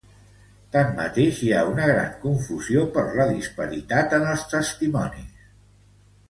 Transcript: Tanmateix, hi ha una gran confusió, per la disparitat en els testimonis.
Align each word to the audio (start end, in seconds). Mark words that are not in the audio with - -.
Tanmateix, 0.75 1.41
hi 1.47 1.51
ha 1.57 1.59
una 1.71 1.89
gran 1.91 2.15
confusió, 2.23 2.87
per 2.97 3.03
la 3.19 3.27
disparitat 3.35 4.17
en 4.21 4.27
els 4.33 4.47
testimonis. 4.57 5.47